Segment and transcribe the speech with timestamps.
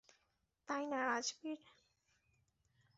[0.69, 1.59] তাই না, রাজবীর?